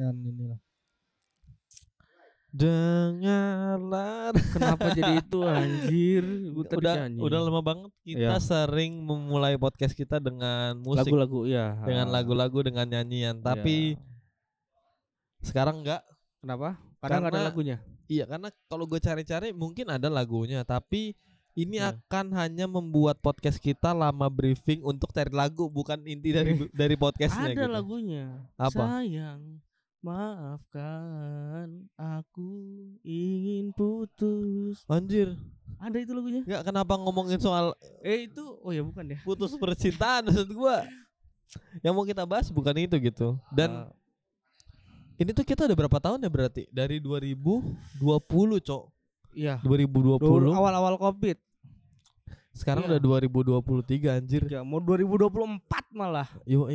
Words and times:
dengan 0.00 0.16
inilah. 0.24 0.60
Dengarlah. 2.50 4.32
Kenapa 4.50 4.90
jadi 4.96 5.22
itu 5.22 5.38
anjir? 5.44 6.24
Udah 6.58 7.06
nyanyi. 7.06 7.20
udah 7.22 7.38
lama 7.46 7.60
banget 7.62 7.92
kita 8.02 8.36
Iya. 8.36 8.42
sering 8.42 9.04
memulai 9.06 9.54
podcast 9.54 9.94
kita 9.94 10.18
dengan 10.18 10.74
musik, 10.80 11.06
lagu-lagu 11.06 11.46
ya. 11.46 11.78
dengan 11.86 12.08
lagu-lagu, 12.10 12.58
dengan 12.64 12.88
nyanyian. 12.88 13.38
Tapi 13.38 13.94
Iya. 13.94 14.00
sekarang 15.44 15.84
enggak. 15.84 16.02
kenapa? 16.40 16.80
Karena 17.04 17.16
nggak 17.20 17.30
ada 17.30 17.36
Karena- 17.36 17.50
lagunya. 17.52 17.76
Iya, 18.10 18.24
karena 18.26 18.48
kalau 18.66 18.88
gue 18.88 18.98
cari-cari 18.98 19.52
mungkin 19.52 19.86
ada 19.86 20.08
lagunya, 20.10 20.64
tapi 20.64 21.14
ini 21.54 21.78
Iya. 21.78 21.94
akan 21.94 22.32
hanya 22.34 22.66
membuat 22.66 23.20
podcast 23.22 23.60
kita 23.60 23.92
lama 23.94 24.26
briefing 24.26 24.80
untuk 24.82 25.12
cari 25.12 25.30
lagu, 25.30 25.68
bukan 25.70 26.02
inti 26.02 26.32
dari 26.34 26.56
dari 26.74 26.96
podcastnya 26.98 27.54
Ada 27.54 27.62
gitu. 27.62 27.70
lagunya. 27.70 28.24
Apa? 28.58 29.04
Sayang, 29.04 29.60
maafkan 30.00 31.68
aku 31.94 32.48
ingin 33.00 33.70
putus. 33.70 34.80
Anjir, 34.86 35.36
Ada 35.76 35.96
itu 35.98 36.12
lagunya? 36.12 36.42
nggak 36.42 36.62
kenapa 36.66 36.96
ngomongin 36.96 37.36
soal 37.36 37.72
Eh 38.00 38.24
itu 38.24 38.42
oh 38.60 38.68
ya 38.68 38.80
bukan 38.80 39.04
ya. 39.06 39.18
putus 39.22 39.52
percintaan 39.54 40.26
maksud 40.26 40.48
gua. 40.50 40.84
Yang 41.80 41.92
mau 41.92 42.04
kita 42.04 42.24
bahas 42.24 42.48
bukan 42.48 42.74
itu 42.78 42.96
gitu. 42.96 43.36
Dan 43.50 43.84
Ah, 43.84 43.92
ini 45.16 45.30
tuh 45.30 45.42
kita 45.42 45.64
udah 45.64 45.76
berapa 45.76 45.98
tahun 45.98 46.20
ya 46.20 46.30
berarti? 46.30 46.62
Dari 46.70 46.96
2020, 46.96 48.00
Cok. 48.58 48.84
iya. 49.32 49.60
2020. 49.60 50.16
Dulu 50.18 50.50
awal-awal 50.50 50.96
Covid. 50.96 51.36
Sekarang 52.50 52.84
Iya. 52.84 52.96
udah 52.96 53.00
2023 53.20 54.08
anjir. 54.12 54.42
Ya, 54.48 54.60
mau 54.62 54.78
2024 54.78 55.60
malah. 55.90 56.26
Yo, 56.44 56.66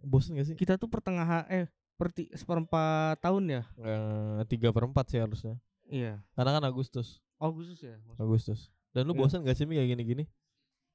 bosen 0.00 0.36
gak 0.36 0.46
sih? 0.46 0.54
Kita 0.54 0.76
tuh 0.76 0.86
pertengahan 0.86 1.42
eh 1.48 1.66
perti 1.94 2.26
seperempat 2.32 3.18
tahun 3.18 3.44
ya. 3.48 3.62
Eh, 3.78 4.40
tiga 4.46 4.70
per 4.70 4.84
empat 4.84 5.06
sih 5.08 5.18
harusnya. 5.18 5.54
Iya. 5.86 6.18
Karena 6.34 6.58
kan 6.58 6.64
Agustus. 6.64 7.22
Agustus 7.38 7.78
ya. 7.80 7.96
maksud- 8.02 8.20
Agustus. 8.20 8.60
Dan 8.90 9.06
lu 9.06 9.14
Iya. 9.14 9.20
bosan 9.20 9.40
gak 9.42 9.54
sih 9.54 9.66
Mi 9.66 9.76
kayak 9.76 9.94
gini-gini? 9.94 10.24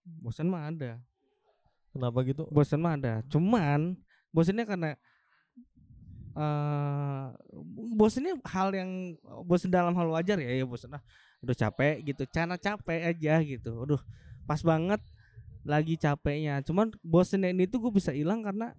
Bosan 0.03 0.47
mah 0.47 0.67
ada. 0.67 0.99
Kenapa 1.91 2.19
gitu? 2.23 2.47
Bosan 2.49 2.79
mah 2.79 2.95
ada. 2.95 3.21
Cuman 3.27 3.99
bosannya 4.31 4.65
karena 4.65 4.89
eh 6.39 7.25
bosannya 7.97 8.37
hal 8.47 8.69
yang 8.71 8.91
bosan 9.43 9.67
dalam 9.67 9.91
hal 9.91 10.07
wajar 10.07 10.37
ya 10.39 10.51
ya 10.53 10.63
bosan 10.63 10.95
ah 10.95 11.03
udah 11.41 11.55
capek 11.57 12.05
gitu 12.05 12.23
cana 12.29 12.55
capek 12.55 13.11
aja 13.11 13.41
gitu 13.41 13.83
aduh 13.83 13.99
pas 14.45 14.61
banget 14.61 15.01
lagi 15.65 15.97
capeknya 15.97 16.61
cuman 16.63 16.93
bosannya 17.01 17.51
ini 17.51 17.65
tuh 17.67 17.81
gue 17.81 17.91
bisa 17.91 18.13
hilang 18.13 18.45
karena 18.45 18.71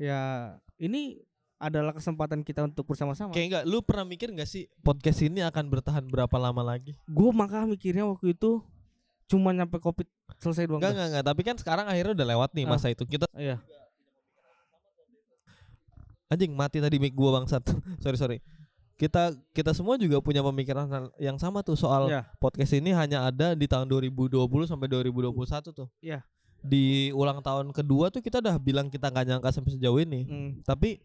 ya 0.00 0.54
ini 0.80 1.20
adalah 1.60 1.92
kesempatan 1.92 2.40
kita 2.40 2.64
untuk 2.64 2.88
bersama-sama 2.88 3.30
Kayak 3.30 3.46
enggak, 3.46 3.64
lu 3.68 3.84
pernah 3.84 4.02
mikir 4.02 4.32
gak 4.32 4.48
sih 4.48 4.64
podcast 4.80 5.20
ini 5.20 5.44
akan 5.44 5.68
bertahan 5.68 6.02
berapa 6.02 6.32
lama 6.34 6.64
lagi? 6.64 6.96
gue 7.04 7.30
maka 7.30 7.62
mikirnya 7.62 8.02
waktu 8.02 8.32
itu 8.32 8.64
cuma 9.28 9.52
nyampe 9.52 9.76
covid 9.76 10.08
selesai 10.40 10.64
doang 10.64 10.80
Enggak, 10.80 10.92
enggak, 10.92 11.08
enggak. 11.12 11.24
Tapi 11.28 11.40
kan 11.44 11.56
sekarang 11.56 11.86
akhirnya 11.86 12.16
udah 12.16 12.28
lewat 12.32 12.50
nih 12.50 12.64
Ah. 12.64 12.70
masa 12.72 12.88
itu. 12.88 13.04
Kita 13.04 13.28
iya 13.36 13.60
anjing 16.26 16.54
mati 16.54 16.78
tadi 16.78 16.96
mic 16.96 17.12
gua 17.12 17.38
bangsat. 17.38 17.62
sorry, 18.02 18.16
sorry. 18.16 18.38
Kita 18.94 19.32
kita 19.50 19.72
semua 19.72 19.96
juga 19.96 20.20
punya 20.20 20.40
pemikiran 20.40 20.84
yang 21.16 21.40
sama 21.40 21.64
tuh 21.64 21.74
soal 21.74 22.06
Iya. 22.06 22.28
podcast 22.36 22.72
ini 22.72 22.92
hanya 22.92 23.24
ada 23.24 23.56
di 23.56 23.64
tahun 23.64 23.88
2020 23.88 24.38
sampai 24.64 24.86
2021 24.86 25.72
tuh. 25.72 25.88
Iya. 25.98 26.20
Di 26.60 27.08
ulang 27.10 27.40
tahun 27.40 27.72
kedua 27.72 28.08
tuh 28.08 28.20
kita 28.20 28.38
udah 28.38 28.60
bilang 28.60 28.86
kita 28.86 29.08
nggak 29.08 29.24
nyangka 29.26 29.50
sampai 29.50 29.72
sejauh 29.74 30.00
ini. 30.00 30.20
Hmm, 30.24 30.50
Tapi 30.62 31.00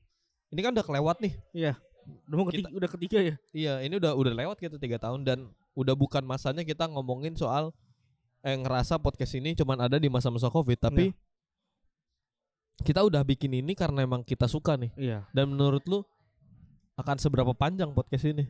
ini 0.55 0.61
kan 0.61 0.71
udah 0.71 0.85
kelewat 0.85 1.19
nih. 1.19 1.33
udah 2.23 2.35
mau 2.37 2.47
ketiga, 2.47 2.69
udah 2.71 2.89
ketiga 2.89 3.17
ya 3.19 3.35
Iya, 3.51 3.73
ini 3.81 3.97
udah 3.97 4.13
udah 4.13 4.31
lewat 4.31 4.57
kita 4.57 4.77
tiga 4.77 4.95
tahun 4.95 5.21
dan 5.21 5.39
udah 5.73 5.91
bukan 5.93 6.23
masanya 6.23 6.61
kita 6.61 6.87
ngomongin 6.87 7.35
soal 7.35 7.75
eh 8.39 8.53
ngerasa 8.53 8.95
podcast 8.95 9.33
ini 9.33 9.51
cuman 9.53 9.81
ada 9.81 9.97
di 9.97 10.05
masa-masa 10.05 10.47
covid, 10.47 10.77
tapi 10.77 11.11
kita 12.77 13.01
udah 13.01 13.19
bikin 13.21 13.51
ini 13.53 13.73
karena 13.73 14.01
emang 14.01 14.21
kita 14.21 14.45
suka 14.45 14.75
nih. 14.75 14.93
iya 14.95 15.25
Dan 15.31 15.49
menurut 15.49 15.81
lu 15.85 16.05
akan 16.95 17.17
seberapa 17.17 17.51
panjang 17.51 17.89
podcast 17.89 18.23
ini? 18.23 18.45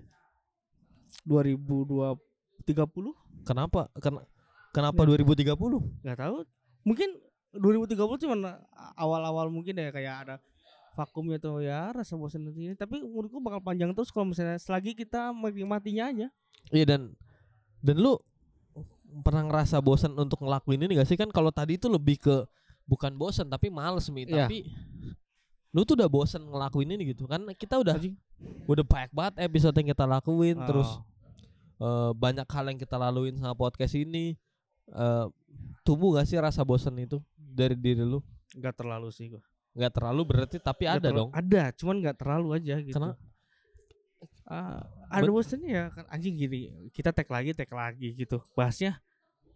2020 1.24 2.20
30 2.66 3.14
Kenapa? 3.46 3.88
Ken- 3.98 4.26
kenapa 4.70 5.02
Ya. 5.02 5.08
2030? 5.16 5.80
nggak 6.04 6.18
tahu 6.18 6.36
mungkin 6.84 7.10
2030 7.54 7.96
cuman 8.20 8.40
awal-awal 8.94 9.48
mungkin 9.48 9.74
ya 9.74 9.90
kayak 9.90 10.16
ada 10.28 10.36
vakumnya 10.96 11.38
tuh 11.38 11.60
ya 11.60 11.92
rasa 11.92 12.16
bosan 12.16 12.48
nanti. 12.48 12.72
Ini 12.72 12.76
tapi 12.76 13.04
menurutku 13.04 13.44
bakal 13.44 13.60
panjang 13.60 13.92
terus 13.92 14.10
kalau 14.10 14.32
misalnya 14.32 14.56
selagi 14.56 14.96
kita 14.96 15.30
menikmatinya 15.30 16.08
aja. 16.10 16.28
Iya 16.72 16.86
dan 16.88 17.02
dan 17.84 18.00
lu 18.00 18.16
pernah 19.22 19.44
ngerasa 19.46 19.80
bosan 19.80 20.16
untuk 20.16 20.42
ngelakuin 20.42 20.82
ini 20.82 20.98
gak 20.98 21.08
sih? 21.08 21.20
Kan 21.20 21.30
kalau 21.30 21.52
tadi 21.52 21.76
itu 21.78 21.92
lebih 21.92 22.18
ke 22.18 22.36
bukan 22.88 23.14
bosan 23.14 23.52
tapi 23.52 23.68
males 23.68 24.08
mi. 24.10 24.24
Iya. 24.24 24.48
tapi 24.48 24.72
lu 25.76 25.84
tuh 25.84 26.00
udah 26.00 26.08
bosan 26.08 26.42
ngelakuin 26.48 26.96
ini 26.96 27.12
gitu. 27.12 27.28
Kan 27.28 27.44
kita 27.54 27.76
udah 27.78 28.00
Anjing. 28.00 28.16
udah 28.66 28.84
banyak 28.88 29.12
banget 29.12 29.34
episode 29.44 29.76
yang 29.76 29.92
kita 29.92 30.08
lakuin 30.08 30.56
terus 30.64 30.88
Oh. 31.76 31.84
eh, 31.84 32.12
banyak 32.16 32.48
hal 32.48 32.66
yang 32.72 32.80
kita 32.80 32.96
laluin 32.96 33.36
sama 33.36 33.52
podcast 33.54 33.94
ini. 33.94 34.40
Eh 34.88 35.26
tumbuh 35.84 36.16
gak 36.16 36.26
sih 36.26 36.40
rasa 36.40 36.64
bosan 36.64 36.96
itu 36.98 37.20
dari 37.36 37.76
diri 37.76 38.02
lu? 38.02 38.24
Nggak 38.56 38.80
terlalu 38.80 39.12
sih 39.12 39.28
gua 39.30 39.44
nggak 39.76 39.92
terlalu 39.92 40.22
berarti 40.24 40.58
tapi 40.58 40.88
Nggak 40.88 40.96
ada 40.96 41.02
terlalu- 41.04 41.20
dong. 41.20 41.30
ada 41.32 41.64
cuman 41.76 41.96
nggak 42.00 42.16
terlalu 42.18 42.48
aja 42.56 42.76
gitu. 42.80 42.96
Kenapa? 42.96 43.16
Ah, 44.46 44.86
ada 45.10 45.26
bosannya 45.28 45.70
ya 45.70 45.84
kan 45.90 46.06
anjing 46.08 46.38
gini 46.38 46.70
kita 46.94 47.10
tag 47.10 47.26
lagi 47.28 47.52
tag 47.52 47.68
lagi 47.68 48.14
gitu. 48.14 48.38
Bahasnya 48.54 49.02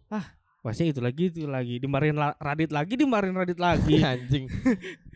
ah 0.08 0.26
bahasnya 0.60 0.90
itu 0.90 1.00
lagi 1.00 1.30
itu 1.30 1.46
lagi 1.46 1.78
dimarahin 1.78 2.12
la- 2.12 2.36
Radit 2.36 2.68
lagi 2.68 2.94
dimarahin 2.94 3.32
Radit 3.32 3.56
lagi. 3.56 4.02
Anjing. 4.04 4.50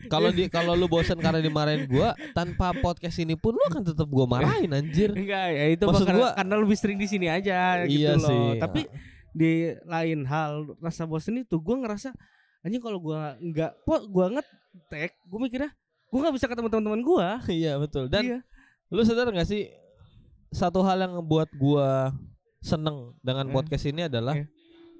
Kalau 0.07 0.31
di 0.31 0.47
kalau 0.47 0.73
lu 0.73 0.87
bosan 0.87 1.19
karena 1.19 1.37
dimarahin 1.37 1.85
gua 1.85 2.15
tanpa 2.31 2.71
podcast 2.73 3.19
ini 3.19 3.35
pun 3.35 3.51
lu 3.51 3.61
akan 3.67 3.83
tetap 3.85 4.07
gua 4.07 4.25
marahin 4.25 4.71
anjir. 4.71 5.11
Enggak 5.11 5.47
ya 5.51 5.65
itu 5.69 5.83
Maksud 5.83 6.07
karena, 6.07 6.19
gua- 6.23 6.33
karena 6.33 6.55
lebih 6.57 6.77
sering 6.79 6.97
di 6.97 7.05
sini 7.05 7.27
aja 7.27 7.83
gitu 7.83 7.99
Iya 8.01 8.15
loh. 8.15 8.25
sih. 8.25 8.47
tapi 8.57 8.81
di 9.29 9.51
lain 9.83 10.23
hal 10.23 10.51
rasa 10.79 11.03
bosan 11.03 11.35
itu 11.37 11.59
gue 11.59 11.75
ngerasa 11.75 12.15
anjing 12.65 12.81
kalau 12.81 12.97
gua 12.97 13.37
nggak 13.37 13.71
kok 13.79 14.01
gua 14.09 14.25
ngetek 14.33 15.11
gue 15.21 15.39
mikirnya 15.39 15.69
gue 16.05 16.19
nggak 16.19 16.35
bisa 16.35 16.47
ketemu 16.47 16.67
teman-teman 16.67 17.01
gua. 17.01 17.27
Iya 17.51 17.75
betul. 17.75 18.07
Dan 18.07 18.23
iya. 18.25 18.39
lu 18.87 19.01
sadar 19.01 19.29
gak 19.29 19.45
sih 19.45 19.67
satu 20.49 20.79
hal 20.79 20.97
yang 20.97 21.13
ngebuat 21.13 21.53
gua 21.55 22.15
seneng 22.59 23.13
dengan 23.19 23.45
Eh. 23.45 23.51
podcast 23.51 23.83
ini 23.83 24.07
adalah 24.07 24.33
Eh. 24.33 24.47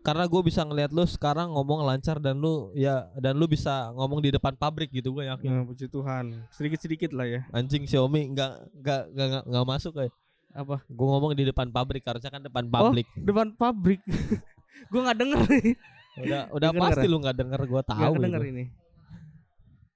karena 0.02 0.28
gue 0.28 0.42
bisa 0.44 0.62
ngeliat 0.62 0.94
lu 0.94 1.02
sekarang 1.02 1.50
ngomong 1.50 1.81
lancar 1.81 2.22
dan 2.22 2.38
lu 2.38 2.70
ya 2.76 3.09
dan 3.18 3.34
lu 3.34 3.48
bisa 3.48 3.90
ngomong 3.90 4.22
di 4.22 4.30
depan 4.30 4.53
pabrik 4.53 4.92
gitu 4.92 5.09
gue 5.12 5.26
yakin. 5.26 5.50
Nah, 5.50 5.64
puji 5.64 5.88
Tuhan. 5.88 6.46
Sedikit-sedikit 6.52 7.09
lah 7.09 7.26
ya. 7.26 7.42
Anjing 7.50 7.90
Xiaomi 7.90 8.30
nggak 8.30 8.52
nggak 8.76 9.02
nggak 9.09 9.28
nggak- 9.32 9.46
nggak 9.50 9.66
masuk 9.66 9.92
kayak 9.96 10.14
apa? 10.52 10.78
Gue 10.86 11.08
ngomong 11.08 11.32
di 11.34 11.42
depan 11.44 11.68
pabrik 11.70 12.03
harusnya 12.03 12.30
kan 12.30 12.44
depan 12.44 12.68
publik 12.68 13.08
depan 13.18 13.47
pabrik. 13.52 14.02
Gue 14.92 15.00
nggak 15.02 15.18
denger 15.18 15.40
nih 15.50 15.74
udah 16.20 16.42
udah 16.56 16.70
Nggak 16.72 16.81
pasti 16.81 16.96
kedenger 17.00 17.12
lu 17.12 17.18
nggak 17.24 17.38
denger 17.38 17.62
gue 17.68 17.81
tahu 17.86 18.12
nggak 18.16 18.26
denger 18.28 18.44
ini. 18.52 18.64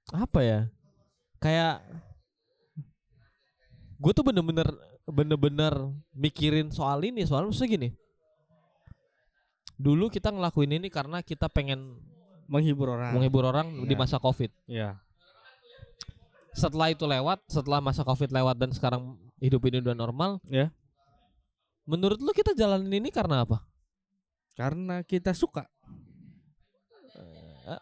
Apa 0.09 0.39
ya? 0.41 0.59
Kayak 1.39 1.75
gue 3.99 4.11
tuh 4.15 4.25
bener-bener 4.25 4.67
bener-bener 5.05 5.73
mikirin 6.11 6.71
soal 6.71 6.99
ini. 7.05 7.23
Soal 7.23 7.47
maksudnya 7.47 7.69
gini. 7.75 7.89
Dulu 9.79 10.11
kita 10.11 10.33
ngelakuin 10.33 10.75
ini 10.75 10.91
karena 10.91 11.23
kita 11.23 11.47
pengen 11.47 11.99
menghibur 12.49 12.97
orang. 12.97 13.13
menghibur 13.13 13.43
orang 13.45 13.67
di 13.85 13.93
Iya. 13.93 14.01
masa 14.01 14.17
covid. 14.17 14.51
Ya 14.65 14.97
setelah 16.59 16.91
itu 16.91 17.05
lewat 17.05 17.39
setelah 17.47 17.79
masa 17.79 18.03
covid 18.03 18.29
lewat 18.33 18.57
dan 18.59 18.73
sekarang 18.73 19.15
hidup 19.39 19.63
ini 19.69 19.79
udah 19.79 19.95
normal 19.95 20.31
Ya. 20.49 20.73
menurut 21.87 22.19
lu 22.19 22.35
kita 22.35 22.51
jalanin 22.51 22.99
ini 22.99 23.09
karena 23.09 23.47
apa? 23.47 23.63
Karena 24.59 24.99
kita 25.07 25.31
suka 25.31 25.69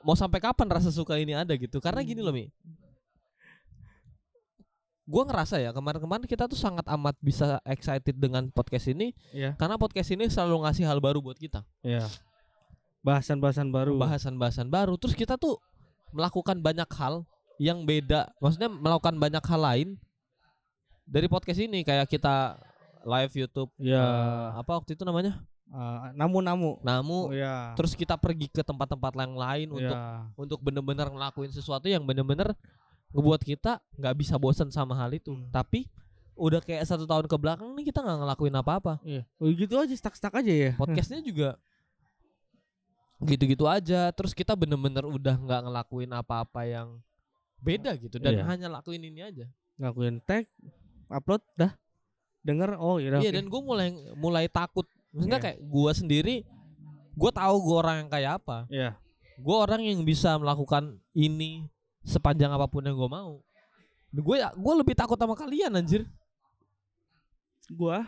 mau 0.04 0.16
sampai 0.18 0.44
kapan 0.44 0.68
rasa 0.68 0.92
suka 0.92 1.16
ini 1.16 1.32
ada 1.38 1.56
gitu? 1.56 1.80
Karena 1.80 2.04
gini 2.04 2.20
loh 2.20 2.36
mi. 2.36 2.52
Gue 5.08 5.24
ngerasa 5.24 5.64
ya 5.64 5.72
kemarin-kemarin 5.72 6.28
kita 6.28 6.52
tuh 6.52 6.60
sangat 6.60 6.84
amat 6.92 7.16
bisa 7.24 7.64
excited 7.64 8.12
dengan 8.12 8.52
podcast 8.52 8.92
ini 8.92 9.16
ya 9.32 9.56
karena 9.56 9.80
podcast 9.80 10.12
ini 10.12 10.28
selalu 10.28 10.68
ngasih 10.68 10.84
hal 10.84 11.00
baru 11.00 11.24
buat 11.24 11.40
kita. 11.40 11.64
Ya 11.80 12.04
bahasan-bahasan 13.08 13.72
baru. 13.72 13.96
Bahasan-bahasan 13.96 14.68
baru. 14.68 15.00
Terus 15.00 15.16
kita 15.16 15.40
tuh 15.40 15.56
melakukan 16.12 16.60
banyak 16.60 16.90
hal 17.00 17.24
yang 17.56 17.88
beda. 17.88 18.28
Maksudnya 18.44 18.68
melakukan 18.68 19.16
banyak 19.16 19.44
hal 19.48 19.62
lain 19.64 19.88
dari 21.08 21.32
podcast 21.32 21.64
ini. 21.64 21.88
Kayak 21.88 22.12
kita 22.12 22.60
live 23.08 23.32
YouTube 23.32 23.72
ya 23.80 24.04
eh, 24.04 24.48
apa 24.60 24.72
waktu 24.76 25.00
itu 25.00 25.08
namanya 25.08 25.40
eh, 25.68 26.06
namu-namu 26.16 26.80
namu 26.82 27.30
oh, 27.30 27.36
ya 27.36 27.76
terus 27.76 27.96
kita 27.96 28.16
pergi 28.16 28.48
ke 28.48 28.64
tempat-tempat 28.64 29.14
yang 29.20 29.36
lain 29.36 29.68
untuk 29.74 29.98
ya 29.98 30.28
untuk 30.40 30.60
bener-bener 30.64 31.08
ngelakuin 31.12 31.52
sesuatu 31.52 31.88
yang 31.92 32.04
bener-bener 32.08 32.56
ngebuat 33.16 33.42
kita 33.44 33.80
nggak 33.96 34.16
bisa 34.20 34.36
bosan 34.36 34.68
sama 34.74 34.96
hal 34.98 35.12
itu. 35.16 35.32
Hmm. 35.32 35.48
Tapi 35.52 35.88
udah 36.38 36.62
kayak 36.62 36.86
satu 36.86 37.10
tahun 37.10 37.26
ke 37.26 37.38
belakang 37.40 37.70
nih 37.74 37.90
kita 37.90 38.04
nggak 38.04 38.20
ngelakuin 38.24 38.56
apa-apa. 38.56 38.94
Iya. 39.02 39.24
Oh, 39.42 39.50
gitu 39.50 39.74
aja 39.80 39.94
stuck-stuck 39.96 40.34
aja 40.38 40.54
ya. 40.54 40.72
Podcastnya 40.76 41.24
juga 41.24 41.58
gitu-gitu 43.24 43.66
aja. 43.66 44.12
Terus 44.14 44.36
kita 44.36 44.54
bener-bener 44.54 45.08
udah 45.08 45.36
nggak 45.40 45.62
ngelakuin 45.66 46.12
apa-apa 46.14 46.62
yang 46.68 47.02
beda 47.58 47.98
gitu 47.98 48.22
dan 48.22 48.38
Iya. 48.38 48.44
hanya 48.46 48.68
lakuin 48.70 49.02
ini 49.02 49.26
aja. 49.26 49.46
Ngakuin 49.82 50.22
tag, 50.22 50.46
upload 51.10 51.42
dah. 51.58 51.74
Denger 52.46 52.78
oh 52.80 53.02
iya 53.02 53.18
Iya 53.20 53.32
dan 53.42 53.50
gue 53.50 53.62
mulai 53.62 53.92
mulai 54.14 54.46
takut. 54.48 54.86
Maksudnya 55.18 55.40
Iya. 55.42 55.46
kayak 55.50 55.58
gue 55.60 55.92
sendiri, 55.92 56.36
gue 57.12 57.32
tahu 57.34 57.56
gue 57.58 57.76
orang 57.76 57.96
yang 58.06 58.10
kayak 58.10 58.32
apa. 58.38 58.58
Iya. 58.70 58.94
Gue 59.38 59.56
orang 59.58 59.82
yang 59.82 60.06
bisa 60.06 60.38
melakukan 60.38 61.02
ini 61.12 61.66
sepanjang 62.06 62.54
apa 62.54 62.70
pun 62.70 62.86
yang 62.86 62.94
gue 62.94 63.10
mau. 63.10 63.42
Gue 64.14 64.38
gue 64.40 64.74
lebih 64.78 64.94
takut 64.94 65.18
sama 65.18 65.34
kalian 65.34 65.74
anjir. 65.74 66.06
Gua 67.68 68.08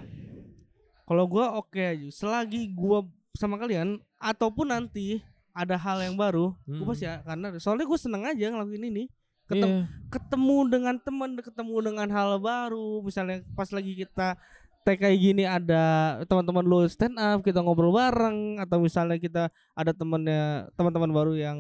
kalau 1.04 1.26
gua 1.26 1.58
oke 1.58 1.76
aja. 1.76 2.08
Selagi 2.14 2.70
gua 2.72 3.04
sama 3.36 3.58
kalian 3.58 3.98
ataupun 4.16 4.70
nanti 4.70 5.20
ada 5.52 5.76
hal 5.76 6.00
yang 6.00 6.16
baru, 6.16 6.54
Hmm. 6.64 6.80
gua 6.80 6.94
pasti 6.94 7.04
ya, 7.04 7.20
karena 7.26 7.58
soalnya 7.60 7.84
gue 7.84 8.00
seneng 8.00 8.24
aja 8.24 8.46
ngelakuin 8.48 8.88
ini. 8.88 9.04
Ketemu, 9.50 9.68
Iya. 9.84 9.86
ketemu 10.08 10.58
dengan 10.70 10.96
teman, 11.02 11.30
ketemu 11.36 11.76
dengan 11.82 12.08
hal 12.08 12.38
baru. 12.38 13.02
Misalnya 13.02 13.42
pas 13.52 13.68
lagi 13.74 13.98
kita 13.98 14.38
tag 14.82 14.98
kayak 14.98 15.20
gini 15.20 15.44
ada 15.44 15.84
teman-teman 16.26 16.64
lu 16.64 16.84
stand 16.88 17.16
up, 17.16 17.40
kita 17.42 17.60
ngobrol 17.60 17.92
bareng 17.92 18.58
atau 18.58 18.80
misalnya 18.80 19.18
kita 19.18 19.44
ada 19.74 19.92
temennya 19.92 20.68
teman-teman 20.74 21.12
baru 21.12 21.34
yang 21.36 21.60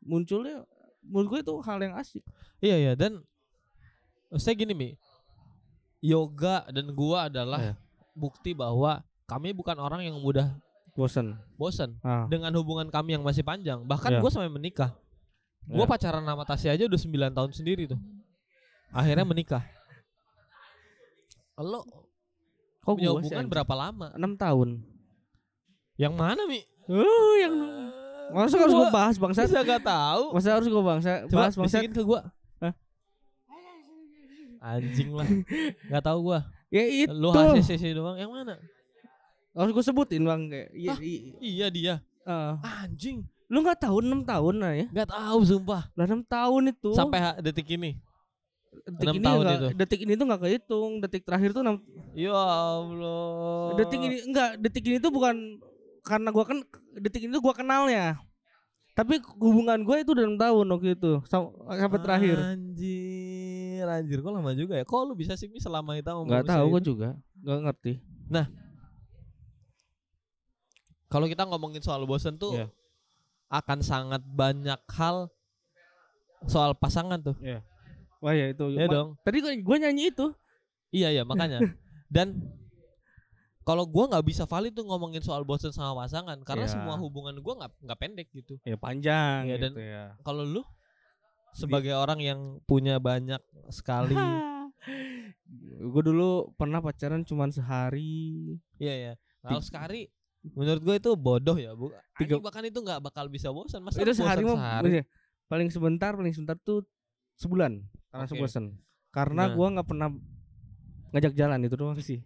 munculnya 0.00 0.62
menurut 1.02 1.28
gue 1.28 1.40
itu 1.44 1.54
hal 1.60 1.78
yang 1.78 1.94
asik. 1.96 2.22
Iya 2.58 2.76
iya 2.76 2.92
dan 2.94 3.20
saya 4.34 4.54
gini 4.54 4.72
mi, 4.72 4.88
yoga 6.00 6.64
dan 6.68 6.90
gua 6.90 7.28
adalah 7.28 7.60
Iya. 7.60 7.74
bukti 8.12 8.50
bahwa 8.52 9.00
kami 9.24 9.52
bukan 9.52 9.78
orang 9.78 10.04
yang 10.04 10.16
mudah 10.18 10.58
Bosen. 10.94 11.34
bosan 11.58 11.98
Ah, 12.02 12.26
dengan 12.30 12.54
hubungan 12.54 12.86
kami 12.86 13.14
yang 13.18 13.22
masih 13.22 13.42
panjang. 13.42 13.82
Bahkan 13.82 14.16
Iya. 14.16 14.20
gua 14.22 14.30
sampai 14.30 14.50
menikah. 14.50 14.94
Gua 15.64 15.86
Iya. 15.86 15.90
pacaran 15.90 16.22
sama 16.22 16.44
Tasya 16.44 16.74
aja 16.74 16.84
udah 16.86 17.00
9 17.00 17.32
tahun 17.32 17.50
sendiri 17.52 17.88
tuh. 17.88 18.00
Akhirnya 18.90 19.24
menikah. 19.24 19.64
Lo 21.56 21.86
kok 22.84 22.94
punya 22.94 23.10
hubungan 23.16 23.44
berapa 23.48 23.74
lama? 23.74 24.12
6 24.14 24.36
tahun. 24.36 24.68
Yang 25.96 26.14
mana 26.14 26.42
mi? 26.44 26.60
Oh, 26.84 27.34
yang 27.40 27.54
Masa 28.32 28.56
harus 28.56 28.72
gue 28.72 28.88
bahas 28.88 29.16
bangsa? 29.20 29.44
Saya 29.44 29.64
gak 29.64 29.84
tahu. 29.84 30.32
Masa 30.32 30.48
harus 30.56 30.68
gue 30.68 30.82
bangsa 30.84 31.10
Coba 31.28 31.40
bahas 31.44 31.54
bangsa? 31.56 31.76
ke 31.84 32.02
gua. 32.02 32.20
Hah? 32.60 32.72
Anjing 34.64 35.12
lah. 35.12 35.28
Gak 35.92 36.02
tahu 36.04 36.18
gua. 36.32 36.40
Ya 36.72 36.82
itu. 36.88 37.12
Lu 37.12 37.30
HCCC 37.30 37.92
doang. 37.92 38.16
Yang 38.16 38.30
mana? 38.32 38.54
Harus 39.54 39.70
gue 39.76 39.84
sebutin 39.84 40.24
bang 40.24 40.42
kayak. 40.50 40.68
Iya. 40.74 40.92
Hah? 40.92 40.98
Iya 41.38 41.66
dia. 41.70 41.94
eh. 42.26 42.54
Anjing. 42.84 43.28
lu 43.44 43.60
nggak 43.60 43.86
tahu 43.86 44.00
6 44.00 44.24
tahun 44.24 44.54
lah 44.56 44.72
ya? 44.72 44.86
Gak 45.04 45.08
tahu 45.14 45.38
sumpah. 45.44 45.82
Lah 45.94 46.04
6 46.08 46.24
tahun 46.26 46.62
itu. 46.74 46.90
Sampai 46.96 47.20
detik 47.44 47.68
ini. 47.76 48.00
Detik 48.84 49.06
enam 49.06 49.14
ini 49.14 49.24
tahun 49.24 49.44
itu. 49.46 49.66
Detik 49.74 50.00
ini 50.02 50.12
tuh 50.14 50.26
nggak 50.26 50.42
kehitung. 50.42 50.92
Detik 50.98 51.22
terakhir 51.22 51.50
tuh 51.50 51.62
6 51.62 51.78
Ya 52.12 52.34
Allah. 52.34 53.74
Detik 53.76 54.00
ini 54.00 54.16
enggak. 54.22 54.50
Detik 54.58 54.84
ini 54.84 54.96
tuh 54.98 55.08
bukan 55.08 55.36
karena 56.00 56.28
gua 56.28 56.44
kan 56.44 56.58
detik 56.94 57.22
ini 57.22 57.32
tuh 57.32 57.40
gua 57.40 57.52
kenalnya. 57.52 58.18
Tapi 58.94 59.18
hubungan 59.36 59.82
gue 59.82 59.96
itu 60.00 60.10
udah 60.12 60.22
6 60.24 60.38
tahun 60.38 60.66
waktu 60.70 60.88
itu 60.94 61.12
sam- 61.26 61.50
sampai 61.66 61.98
terakhir. 61.98 62.36
Anjir, 62.38 63.82
anjir 63.84 64.18
kok 64.18 64.30
lama 64.30 64.54
juga 64.54 64.78
ya. 64.78 64.84
Kok 64.84 65.00
lu 65.02 65.14
bisa 65.14 65.34
sih 65.34 65.50
selama 65.56 65.98
itu 65.98 66.06
Nggak 66.06 66.46
tahu 66.46 66.66
gue 66.70 66.78
itu? 66.78 66.88
juga. 66.94 67.18
Nggak 67.36 67.58
ngerti. 67.60 67.92
Kalau 71.06 71.26
kita 71.26 71.42
ngomongin 71.42 71.78
soal 71.78 72.02
bosen 72.04 72.34
tuh 72.34 72.54
Iya. 72.54 72.66
akan 73.48 73.78
sangat 73.80 74.22
banyak 74.24 74.80
hal 74.90 75.30
soal 76.44 76.74
pasangan 76.74 77.18
tuh. 77.18 77.34
Wah 78.24 78.32
ya 78.32 78.48
itu. 78.48 78.64
Ya 78.72 78.88
Ma- 78.88 78.94
dong. 78.94 79.08
Tadi 79.20 79.36
gue 79.38 79.52
gue 79.60 79.76
nyanyi 79.78 80.08
itu. 80.08 80.32
Iya 80.90 81.12
ya 81.12 81.22
makanya. 81.22 81.60
Dan 82.14 82.40
kalau 83.60 83.84
gua 83.84 84.04
nggak 84.06 84.24
bisa 84.24 84.44
valid 84.44 84.72
tuh 84.72 84.84
ngomongin 84.84 85.20
soal 85.20 85.40
bosen 85.42 85.72
sama 85.72 85.96
pasangan 85.98 86.36
karena 86.42 86.64
Iya. 86.64 86.72
semua 86.72 86.96
hubungan 86.96 87.32
gua 87.38 87.54
nggak 87.58 87.72
nggak 87.80 87.98
pendek 87.98 88.28
gitu. 88.30 88.60
Ya 88.62 88.76
panjang 88.76 89.44
Iya, 89.46 89.56
dan 89.58 89.72
gitu 89.72 89.82
ya. 89.82 90.04
Kalau 90.20 90.44
lu 90.44 90.60
sebagai 91.50 91.92
orang 91.92 92.18
yang 92.18 92.40
punya 92.62 92.98
banyak 92.98 93.40
sekali, 93.70 94.12
gue 95.86 96.02
dulu 96.02 96.52
pernah 96.54 96.80
pacaran 96.80 97.22
cuman 97.22 97.48
sehari. 97.48 98.58
iya 98.76 98.94
ya. 98.94 99.12
Kalau 99.40 99.60
sekali 99.60 100.08
menurut 100.46 100.82
gue 100.82 100.96
itu 100.98 101.10
bodoh 101.14 101.56
ya, 101.56 101.72
bu. 101.72 101.88
Tiga- 102.14 102.36
bahkan 102.38 102.62
itu 102.62 102.76
nggak 102.76 103.00
bakal 103.00 103.28
bisa 103.28 103.48
bosan. 103.48 103.80
Masa 103.80 103.96
itu 103.96 104.12
sehari 104.12 104.44
mah 104.44 104.56
sehari? 104.56 104.88
iya. 104.94 105.04
paling 105.44 105.68
sebentar, 105.68 106.12
paling 106.12 106.32
sebentar 106.32 106.56
tuh 106.58 106.84
sebulan 107.36 107.82
karena 108.08 108.26
Oke. 108.26 108.38
bosan. 108.38 108.64
Karena 109.10 109.46
Nah. 109.46 109.52
gua 109.52 109.66
nggak 109.70 109.86
pernah 109.86 110.08
ngajak 111.10 111.32
jalan 111.32 111.60
itu 111.60 111.74
doang 111.74 111.94
sih. 111.96 112.20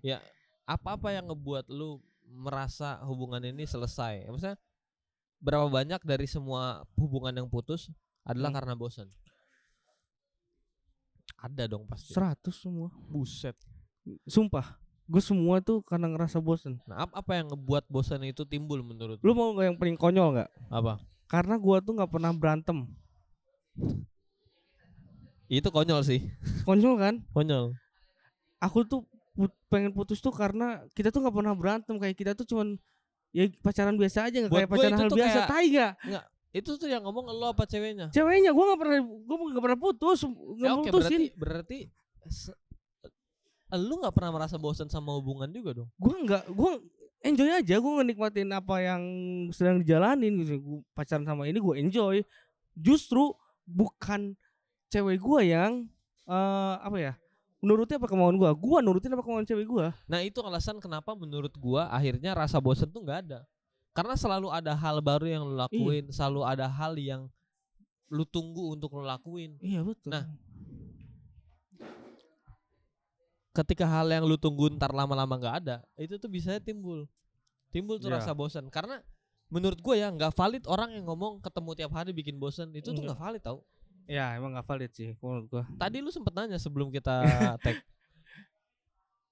Apa-apa 0.65 1.11
yang 1.11 1.29
ngebuat 1.29 1.69
lu 1.69 2.01
merasa 2.25 3.01
hubungan 3.05 3.41
ini 3.43 3.65
selesai? 3.65 4.25
Maksudnya 4.27 4.57
berapa 5.39 5.65
banyak 5.67 6.01
dari 6.03 6.25
semua 6.25 6.85
hubungan 6.95 7.33
yang 7.35 7.49
putus 7.49 7.89
adalah 8.23 8.49
Hmm. 8.49 8.59
karena 8.59 8.75
bosan? 8.75 9.09
Ada 11.39 11.65
dong 11.67 11.87
pasti. 11.87 12.11
100 12.11 12.51
semua. 12.53 12.91
Buset. 13.07 13.55
Sumpah, 14.25 14.75
gue 15.05 15.23
semua 15.23 15.61
tuh 15.61 15.81
karena 15.81 16.09
ngerasa 16.09 16.37
bosan. 16.39 16.81
Nah, 16.83 17.07
ap- 17.07 17.15
apa 17.15 17.37
yang 17.37 17.47
ngebuat 17.49 17.87
bosan 17.87 18.25
itu 18.25 18.43
timbul 18.43 18.81
menurut 18.83 19.21
Lu 19.21 19.33
mau 19.33 19.53
yang 19.55 19.77
paling 19.77 19.95
konyol 19.95 20.35
nggak? 20.35 20.51
apa? 20.69 20.99
Karena 21.29 21.55
gua 21.57 21.79
tuh 21.79 21.93
nggak 21.93 22.11
pernah 22.11 22.33
berantem. 22.33 22.89
Itu 25.49 25.69
konyol 25.69 26.05
sih. 26.05 26.21
Konyol 26.63 26.95
kan? 26.97 27.15
Konyol. 27.33 27.73
Aku 28.61 28.85
tuh 28.85 29.05
put- 29.33 29.55
pengen 29.67 29.91
putus 29.91 30.19
tuh 30.19 30.31
karena 30.31 30.85
kita 30.93 31.09
tuh 31.09 31.21
nggak 31.21 31.35
pernah 31.35 31.55
berantem 31.55 31.97
kayak 31.97 32.15
kita 32.15 32.33
tuh 32.35 32.45
cuman 32.45 32.77
ya 33.31 33.49
pacaran 33.59 33.95
biasa 33.95 34.29
aja 34.29 34.37
nggak 34.43 34.53
kayak 34.53 34.69
pacaran 34.69 34.99
hal 34.99 35.09
biasa. 35.09 35.39
kayak- 35.39 35.49
Tai 35.49 35.67
nggak? 35.69 35.93
Itu 36.49 36.71
tuh 36.75 36.89
yang 36.89 37.05
ngomong 37.05 37.29
lo 37.31 37.53
apa 37.53 37.65
ceweknya? 37.65 38.09
Ceweknya 38.09 38.51
gua 38.51 38.73
nggak 38.73 38.81
pernah 38.81 38.99
gua 39.05 39.37
nggak 39.49 39.65
pernah 39.65 39.79
putus, 39.79 40.19
nggak 40.25 40.65
Ya, 40.65 40.75
oke 40.75 40.89
putusin. 40.91 41.21
berarti 41.29 41.29
berarti 41.37 41.79
lu 43.79 43.95
nggak 44.01 44.15
pernah 44.17 44.33
merasa 44.33 44.57
bosan 44.57 44.89
sama 44.89 45.13
hubungan 45.15 45.49
juga 45.49 45.71
dong? 45.77 45.89
Gua 45.95 46.15
nggak, 46.19 46.45
gua 46.51 46.81
enjoy 47.21 47.51
aja, 47.53 47.75
gua 47.77 47.93
ngenikmatin 48.01 48.49
apa 48.51 48.75
yang 48.81 49.03
sedang 49.53 49.79
dijalanin 49.79 50.41
gitu. 50.41 50.57
Gua 50.59 50.81
pacaran 50.93 51.23
sama 51.23 51.45
ini 51.45 51.61
gua 51.61 51.77
enjoy. 51.77 52.25
Justru 52.73 53.37
bukan 53.63 54.33
cewek 54.89 55.19
gua 55.21 55.41
yang 55.41 55.85
eh 56.25 56.75
apa 56.81 56.97
ya? 56.99 57.13
Nurutin 57.59 57.99
apa 57.99 58.07
kemauan 58.07 58.37
gua? 58.39 58.55
Gua 58.55 58.79
nurutin 58.79 59.11
apa 59.13 59.23
kemauan 59.25 59.45
cewek 59.45 59.67
gua? 59.67 59.91
Nah 60.07 60.23
itu 60.23 60.39
alasan 60.41 60.79
kenapa 60.79 61.13
menurut 61.17 61.51
gua 61.57 61.91
akhirnya 61.91 62.33
rasa 62.37 62.61
bosan 62.61 62.89
tuh 62.89 63.03
nggak 63.03 63.21
ada. 63.29 63.41
Karena 63.93 64.15
selalu 64.15 64.49
ada 64.55 64.79
hal 64.79 65.03
baru 65.03 65.27
yang 65.27 65.43
lu 65.43 65.59
lakuin, 65.59 66.07
selalu 66.15 66.47
ada 66.47 66.71
hal 66.71 66.95
yang 66.95 67.27
lu 68.09 68.23
tunggu 68.23 68.73
untuk 68.73 68.95
lu 68.95 69.03
lakuin. 69.03 69.59
Iya 69.59 69.83
betul. 69.83 70.15
Nah, 70.15 70.25
Ketika 73.51 73.91
hal 73.91 74.07
yang 74.07 74.23
lu 74.23 74.39
tunggu 74.39 74.71
ntar 74.79 74.95
lama-lama 74.95 75.35
nggak 75.35 75.55
ada, 75.67 75.77
itu 75.99 76.15
tuh 76.15 76.31
bisa 76.31 76.63
timbul, 76.63 77.11
timbul 77.75 77.99
tuh 77.99 78.07
Iya. 78.07 78.23
rasa 78.23 78.31
bosan. 78.31 78.71
Karena 78.71 79.03
menurut 79.51 79.83
gua 79.83 79.99
ya 79.99 80.15
nggak 80.15 80.31
valid 80.31 80.65
orang 80.71 80.95
yang 80.95 81.11
ngomong 81.11 81.43
ketemu 81.43 81.71
tiap 81.75 81.91
hari 81.91 82.15
bikin 82.15 82.39
bosan 82.39 82.71
itu 82.71 82.95
tuh 82.95 83.03
Enggak. 83.03 83.19
nggak 83.19 83.19
valid 83.19 83.43
tau. 83.43 83.59
Ya 84.09 84.35
emang 84.35 84.57
nggak 84.57 84.67
valid 84.67 84.91
sih 84.97 85.13
menurut 85.21 85.47
gua. 85.53 85.65
Tadi 85.77 86.01
lu 86.01 86.09
sempet 86.09 86.33
nanya 86.33 86.57
sebelum 86.57 86.89
kita 86.89 87.15
tag. 87.65 87.77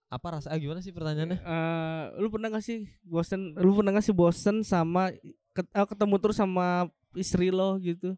Apa 0.06 0.38
rasa? 0.38 0.54
Ah, 0.54 0.58
gimana 0.60 0.78
sih 0.78 0.94
pertanyaannya? 0.94 1.38
Eh, 1.42 2.02
lu 2.22 2.30
pernah 2.30 2.46
gak 2.54 2.62
sih 2.62 2.86
bosen? 3.02 3.58
Lu 3.58 3.74
pernah 3.74 3.90
gak 3.98 4.06
sih 4.06 4.14
bosen 4.14 4.62
sama 4.62 5.10
ket- 5.50 5.72
eh, 5.74 5.86
ketemu 5.90 6.14
terus 6.22 6.38
sama 6.38 6.86
istri 7.18 7.50
lo 7.50 7.74
gitu? 7.82 8.14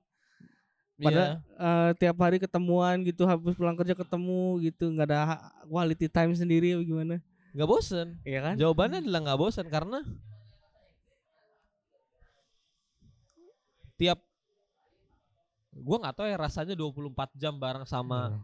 Padahal 1.01 1.41
eh, 1.41 1.91
tiap 1.97 2.19
hari 2.21 2.37
ketemuan 2.43 3.01
gitu, 3.09 3.25
habis 3.25 3.57
pulang 3.57 3.79
kerja 3.79 3.95
ketemu 3.97 4.59
gitu, 4.69 4.91
nggak 4.93 5.07
ada 5.09 5.21
quality 5.65 6.11
time 6.11 6.35
sendiri 6.37 6.75
apa 6.77 6.83
gimana? 6.85 7.17
nggak 7.57 7.69
bosen. 7.71 8.21
Iya 8.29 8.41
kan? 8.45 8.55
Jawabannya 8.61 8.99
adalah 9.01 9.21
nggak 9.25 9.39
bosan 9.41 9.67
karena 9.73 10.05
tiap 13.97 14.28
gua 15.81 15.97
nggak 16.01 16.15
tahu 16.15 16.27
ya 16.27 16.37
rasanya 16.37 16.75
24 16.75 17.09
jam 17.35 17.55
bareng 17.55 17.85
sama 17.85 18.39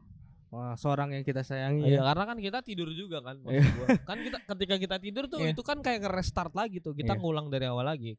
Wah, 0.49 0.79
seorang 0.79 1.11
yang 1.11 1.27
kita 1.27 1.43
sayangi 1.43 1.83
Iya, 1.83 1.99
ya. 1.99 2.03
karena 2.07 2.25
kan 2.25 2.39
kita 2.39 2.59
tidur 2.63 2.87
juga 2.89 3.19
kan 3.21 3.43
Iya. 3.43 3.67
gua. 3.75 3.87
Kan 4.07 4.19
kita 4.23 4.39
ketika 4.55 4.75
kita 4.79 4.97
tidur 4.99 5.25
tuh 5.27 5.43
Iya. 5.43 5.51
itu 5.51 5.63
kan 5.63 5.83
kayak 5.83 6.07
nge-restart 6.07 6.55
lagi 6.55 6.79
tuh. 6.79 6.95
Kita 6.95 7.13
Iya. 7.13 7.21
ngulang 7.21 7.51
dari 7.51 7.67
awal 7.67 7.83
lagi. 7.85 8.15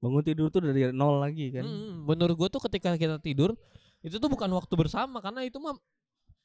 Bangun 0.00 0.24
tidur 0.24 0.48
tuh 0.48 0.64
dari 0.64 0.88
nol 0.90 1.20
lagi 1.20 1.52
kan. 1.52 1.62
Mm, 1.62 2.08
menurut 2.08 2.34
gua 2.34 2.48
tuh 2.48 2.64
ketika 2.64 2.96
kita 2.96 3.20
tidur 3.20 3.52
itu 4.00 4.16
tuh 4.16 4.26
bukan 4.26 4.50
waktu 4.50 4.74
bersama 4.74 5.20
karena 5.20 5.44
itu 5.44 5.60
mah 5.60 5.76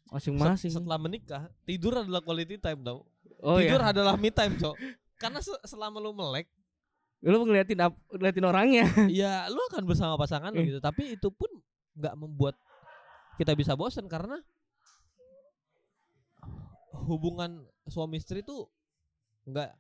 Masing-masing. 0.08 0.70
setelah 0.70 0.96
menikah 0.96 1.50
tidur 1.64 1.98
adalah 1.98 2.22
quality 2.22 2.56
time 2.56 2.80
tau 2.80 3.04
oh 3.42 3.58
tidur 3.58 3.82
iya. 3.82 3.92
adalah 3.92 4.14
me 4.16 4.30
time 4.30 4.56
cok 4.56 4.72
karena 5.18 5.42
se- 5.42 5.64
selama 5.66 5.98
lu 5.98 6.14
melek 6.14 6.48
Lu 7.20 7.42
ngeliatin 7.44 7.80
ap- 7.80 7.98
ngeliatin 8.10 8.46
orangnya. 8.46 8.86
ya 9.12 9.48
lu 9.48 9.60
akan 9.70 9.84
bersama 9.84 10.14
pasangan 10.16 10.52
lu 10.52 10.62
Eh. 10.62 10.66
gitu 10.68 10.80
tapi 10.80 11.14
itu 11.14 11.30
pun 11.30 11.50
nggak 11.94 12.14
membuat 12.14 12.54
kita 13.36 13.54
bisa 13.54 13.74
bosan 13.74 14.06
karena 14.06 14.38
hubungan 17.00 17.62
suami 17.86 18.18
istri 18.18 18.42
tuh 18.42 18.68
nggak 19.46 19.72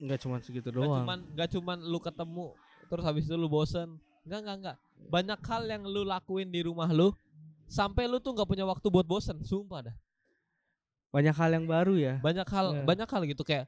Enggak 0.00 0.18
cuma 0.18 0.40
segitu 0.40 0.68
nggak 0.68 0.80
doang. 0.80 1.02
cuman 1.02 1.18
nggak 1.30 1.48
cuman 1.50 1.78
lu 1.82 1.98
ketemu 1.98 2.46
terus 2.86 3.04
habis 3.04 3.24
itu 3.24 3.34
lu 3.34 3.46
bosan 3.46 3.88
nggak 4.22 4.40
nggak 4.40 4.56
nggak 4.58 4.76
banyak 5.06 5.40
hal 5.42 5.62
yang 5.66 5.82
lu 5.84 6.02
lakuin 6.02 6.48
di 6.48 6.60
rumah 6.60 6.88
lu 6.88 7.12
sampai 7.66 8.04
lu 8.04 8.16
tuh 8.16 8.32
nggak 8.32 8.46
punya 8.46 8.64
waktu 8.64 8.86
buat 8.86 9.04
bosan 9.04 9.36
sumpah 9.42 9.84
dah 9.84 9.96
Banyak 11.10 11.34
hal 11.34 11.50
yang 11.50 11.66
baru 11.66 11.98
ya. 11.98 12.14
banyak 12.18 12.46
hal 12.46 12.66
Iya. 12.72 12.82
banyak 12.86 13.08
hal 13.08 13.22
gitu 13.26 13.42
kayak 13.42 13.66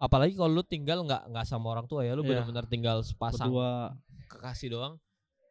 apalagi 0.00 0.32
kalau 0.32 0.50
lu 0.50 0.64
tinggal 0.64 1.04
nggak 1.04 1.28
nggak 1.28 1.44
sama 1.44 1.70
orang 1.70 1.84
tua 1.84 2.00
ya 2.00 2.12
lu 2.12 2.22
Iya. 2.22 2.40
benar-benar 2.40 2.64
tinggal 2.64 2.98
sepasang 3.00 3.46
Berdua. 3.46 3.92
kekasih 4.26 4.68
doang 4.70 4.96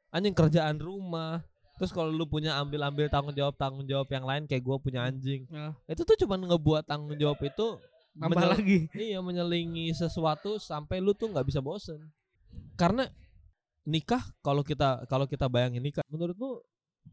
anjing 0.10 0.34
kerjaan 0.34 0.76
rumah 0.76 1.46
terus 1.78 1.90
kalau 1.90 2.10
lu 2.10 2.26
punya 2.26 2.58
ambil 2.58 2.82
ambil 2.84 3.06
tanggung 3.08 3.32
jawab 3.32 3.54
tanggung 3.54 3.86
jawab 3.86 4.10
yang 4.10 4.26
lain 4.26 4.44
kayak 4.44 4.60
gua 4.60 4.76
punya 4.76 5.06
anjing 5.06 5.46
Nah, 5.48 5.78
itu 5.86 6.02
tuh 6.02 6.18
cuma 6.18 6.36
ngebuat 6.36 6.84
tanggung 6.84 7.14
jawab 7.14 7.38
itu 7.40 7.78
menyel- 8.18 8.52
lagi. 8.52 8.80
iya 8.92 9.20
menyelingi 9.20 9.94
sesuatu 9.94 10.58
sampai 10.58 10.98
lu 10.98 11.14
tuh 11.14 11.30
nggak 11.30 11.46
bisa 11.46 11.62
bosen 11.62 12.02
karena 12.76 13.06
nikah 13.86 14.20
kalau 14.40 14.60
kita 14.60 15.06
kalau 15.06 15.24
kita 15.24 15.46
bayangin 15.46 15.80
nikah 15.80 16.02
menurut 16.08 16.34
lu 16.34 16.52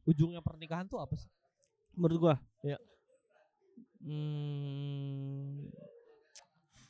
ujungnya 0.05 0.41
pernikahan 0.41 0.85
tuh 0.85 0.99
apa 0.99 1.15
sih 1.15 1.29
Menurut 1.93 2.19
gua. 2.19 2.35
Iya. 2.61 2.77
Hmm, 3.99 5.67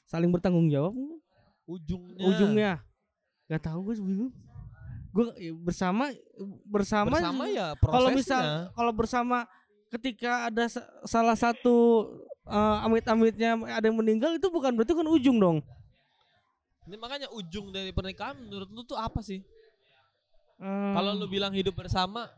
saling 0.06 0.30
bertanggung 0.30 0.70
jawab. 0.70 0.94
Ujungnya. 1.66 2.24
Ujungnya. 2.24 2.72
Nggak 3.46 3.62
tahu 3.62 3.78
gue 3.90 3.94
bingung. 3.98 4.32
Gue 5.10 5.26
bersama 5.58 6.12
bersama 6.68 7.08
bersama 7.10 7.44
ya 7.48 7.72
kalau 7.80 8.12
misal 8.12 8.42
kalau 8.70 8.92
bersama 8.92 9.48
ketika 9.88 10.52
ada 10.52 10.68
sa- 10.68 10.84
salah 11.08 11.32
satu 11.32 12.04
eh, 12.44 12.76
amit-amitnya 12.84 13.56
ada 13.66 13.86
yang 13.86 13.96
meninggal 13.96 14.36
itu 14.36 14.46
bukan 14.46 14.76
berarti 14.76 14.92
kan 14.92 15.08
ujung 15.08 15.40
dong. 15.40 15.58
Ini 16.86 16.94
makanya 17.00 17.26
ujung 17.34 17.74
dari 17.74 17.90
pernikahan 17.90 18.38
menurut 18.38 18.70
lu 18.70 18.86
tuh 18.86 18.94
apa 18.94 19.18
sih? 19.18 19.42
Eh, 20.62 20.92
Kalau 20.94 21.16
lu 21.16 21.26
bilang 21.26 21.50
hidup 21.50 21.74
bersama 21.74 22.30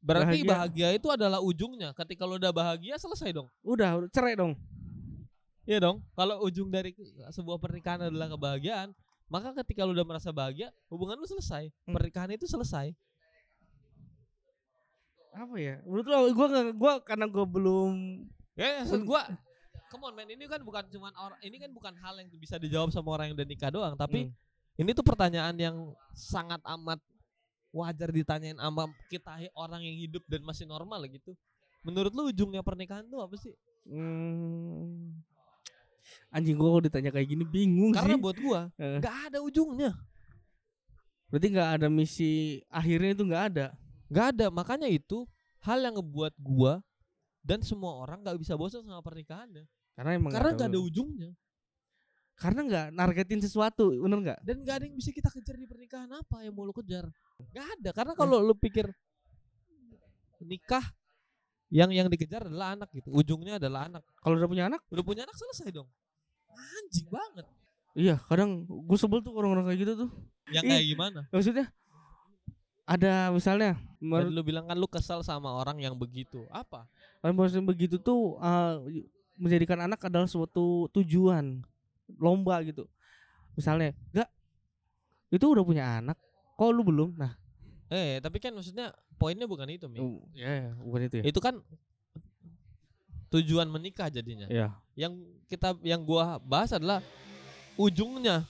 berarti 0.00 0.42
Bahagia. 0.42 0.50
bahagia. 0.50 0.88
itu 0.96 1.08
adalah 1.10 1.38
ujungnya. 1.38 1.92
Ketika 1.92 2.26
lu 2.26 2.40
udah 2.40 2.50
bahagia 2.50 2.96
selesai 2.96 3.30
dong. 3.30 3.46
udah 3.62 4.06
cerai 4.10 4.34
dong 4.34 4.56
Iya 5.68 5.84
dong. 5.84 6.00
Kalau 6.16 6.40
ujung 6.48 6.72
dari 6.72 6.96
sebuah 7.28 7.60
pernikahan 7.60 8.08
adalah 8.08 8.32
kebahagiaan, 8.32 8.96
maka 9.28 9.52
ketika 9.60 9.84
lu 9.84 9.92
udah 9.92 10.08
merasa 10.08 10.32
bahagia, 10.32 10.72
hubungan 10.88 11.20
lu 11.20 11.28
selesai. 11.28 11.68
Hmm. 11.84 11.92
Pernikahan 11.92 12.32
itu 12.32 12.48
selesai. 12.48 12.96
apa 15.38 15.54
ya 15.54 15.78
menurut 15.86 16.06
lo 16.10 16.18
gue 16.34 16.46
nggak 16.50 16.66
gue 16.74 16.92
karena 17.06 17.30
gue 17.30 17.46
belum 17.46 17.94
Ya, 18.58 18.82
maksud 18.82 19.06
gua 19.06 19.22
Come 19.88 20.04
on 20.10 20.12
man, 20.18 20.26
ini 20.28 20.44
kan 20.50 20.60
bukan 20.66 20.84
cuman 20.90 21.14
orang 21.14 21.38
ini 21.46 21.56
kan 21.62 21.70
bukan 21.72 21.94
hal 22.02 22.18
yang 22.18 22.28
bisa 22.36 22.58
dijawab 22.58 22.90
sama 22.92 23.14
orang 23.16 23.30
yang 23.30 23.40
udah 23.40 23.48
nikah 23.48 23.70
doang, 23.72 23.94
tapi 23.96 24.28
Hmm. 24.28 24.82
ini 24.82 24.92
tuh 24.92 25.00
pertanyaan 25.00 25.56
yang 25.56 25.76
sangat 26.12 26.60
amat 26.76 27.00
wajar 27.72 28.12
ditanyain 28.12 28.58
sama 28.60 28.90
kita 29.08 29.48
orang 29.56 29.80
yang 29.80 29.96
hidup 29.96 30.20
dan 30.28 30.44
masih 30.44 30.68
normal 30.68 31.06
gitu. 31.08 31.32
Menurut 31.86 32.12
lu 32.12 32.28
ujungnya 32.28 32.60
pernikahan 32.60 33.06
tuh 33.08 33.22
apa 33.24 33.32
sih? 33.40 33.54
Hmm. 33.88 35.24
Anjing 36.28 36.56
gue 36.56 36.68
kalau 36.68 36.84
ditanya 36.84 37.10
kayak 37.10 37.28
gini 37.28 37.44
bingung 37.44 37.92
Karena 37.94 38.16
sih 38.16 38.22
buat 38.22 38.36
gua 38.38 38.60
nggak 38.76 39.16
ada 39.30 39.38
ujungnya, 39.40 39.92
berarti 41.32 41.46
nggak 41.52 41.70
ada 41.80 41.86
misi 41.88 42.60
akhirnya 42.68 43.10
itu 43.16 43.24
nggak 43.24 43.44
ada 43.54 43.66
nggak 44.08 44.26
ada. 44.36 44.46
Makanya 44.48 44.88
itu 44.88 45.28
hal 45.64 45.78
yang 45.84 46.00
ngebuat 46.00 46.34
gua 46.40 46.80
dan 47.44 47.60
semua 47.60 47.96
orang 48.00 48.24
nggak 48.24 48.38
bisa 48.40 48.56
bosan 48.56 48.84
sama 48.84 49.00
pernikahannya. 49.04 49.64
karena 49.98 50.10
emang 50.14 50.30
Karena 50.30 50.50
nggak 50.54 50.70
ada 50.70 50.80
ujungnya 50.80 51.32
karena 52.38 52.60
nggak 52.62 52.86
nargetin 52.94 53.42
sesuatu 53.42 53.90
bener 53.90 54.18
nggak 54.22 54.40
dan 54.46 54.62
nggak 54.62 54.76
ada 54.78 54.84
yang 54.86 54.94
bisa 54.94 55.10
kita 55.10 55.26
kejar 55.26 55.58
di 55.58 55.66
pernikahan 55.66 56.06
apa 56.14 56.46
yang 56.46 56.54
mau 56.54 56.62
lu 56.62 56.70
kejar. 56.70 57.10
Nggak 57.50 57.66
ada. 57.66 57.90
Karena 57.90 58.12
kalau 58.14 58.38
lu 58.38 58.54
pikir 58.54 58.86
nikah 60.38 60.86
yang 61.68 61.90
yang 61.92 62.08
dikejar 62.08 62.48
adalah 62.48 62.74
anak 62.76 62.88
gitu. 62.96 63.12
Ujungnya 63.12 63.60
adalah 63.60 63.88
anak. 63.88 64.02
kalau 64.24 64.40
udah 64.40 64.48
punya 64.48 64.64
anak 64.72 64.80
Udah 64.88 65.04
punya 65.04 65.22
anak 65.28 65.36
selesai 65.36 65.68
dong. 65.72 65.88
Anjing 66.56 67.08
banget. 67.08 67.46
iya 67.98 68.16
kadang 68.30 68.62
gue 68.68 68.98
sebel 69.00 69.24
tuh 69.24 69.34
orang-orang 69.34 69.72
kayak 69.72 69.80
gitu 69.82 69.92
tuh 70.06 70.10
Yang 70.54 70.64
Ih. 70.64 70.70
kayak 70.70 70.86
gimana? 70.86 71.20
maksudnya 71.34 71.66
ada 72.88 73.28
misalnya 73.34 73.74
menurut 74.00 74.32
lu 74.32 74.42
bilang 74.46 74.64
kan 74.64 74.76
lu 74.78 74.88
kesal 74.88 75.20
sama 75.20 75.52
orang 75.52 75.76
yang 75.82 75.92
begitu. 75.92 76.48
Apa? 76.48 76.88
Kan 77.20 77.36
maksudnya 77.36 77.66
begitu 77.68 78.00
tuh 78.00 78.40
uh, 78.40 78.80
menjadikan 79.36 79.84
anak 79.84 80.00
adalah 80.08 80.24
suatu 80.24 80.88
tujuan 80.96 81.60
lomba 82.16 82.64
gitu. 82.64 82.88
Misalnya, 83.54 83.92
enggak 84.14 84.30
itu 85.28 85.44
udah 85.44 85.64
punya 85.66 85.84
anak, 86.00 86.16
kok 86.56 86.70
lu 86.72 86.80
belum? 86.86 87.12
Nah, 87.18 87.36
Eh, 87.88 88.20
tapi 88.20 88.36
kan 88.36 88.52
maksudnya 88.52 88.90
poinnya 89.16 89.44
bukan 89.44 89.64
itu, 89.66 89.88
Mi. 89.88 89.96
oh, 89.98 90.20
ya, 90.30 90.68
ya, 90.68 90.70
bukan 90.76 91.00
itu 91.02 91.14
ya. 91.18 91.24
Itu 91.24 91.40
kan 91.40 91.58
tujuan 93.28 93.68
menikah 93.68 94.08
jadinya. 94.08 94.44
Iya. 94.46 94.72
Yang 94.94 95.12
kita 95.46 95.76
yang 95.82 96.00
gua 96.00 96.36
bahas 96.38 96.68
adalah 96.70 97.00
ujungnya. 97.74 98.44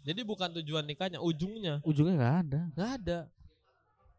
Jadi 0.00 0.20
bukan 0.20 0.52
tujuan 0.60 0.84
nikahnya, 0.84 1.16
ujungnya. 1.18 1.80
Ujungnya 1.80 2.14
nggak 2.14 2.36
ada. 2.42 2.60
nggak 2.70 2.90
ada. 2.98 3.18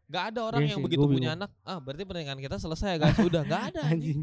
nggak 0.06 0.24
ada 0.30 0.40
orang 0.40 0.60
Iya 0.62 0.70
yang 0.70 0.78
sih, 0.78 0.86
begitu 0.86 1.02
punya 1.02 1.18
bingung. 1.18 1.36
anak, 1.36 1.50
ah 1.62 1.82
berarti 1.82 2.02
pernikahan 2.02 2.38
kita 2.38 2.56
selesai 2.56 2.94
ya 2.94 2.98
guys. 3.00 3.18
Udah 3.20 3.42
nggak 3.42 3.62
ada 3.70 3.80
anjing. 3.90 4.22